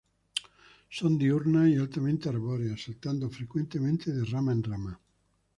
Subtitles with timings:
[0.89, 4.99] Son diurnas y altamente arbóreas, saltando frecuentemente de rama en rama.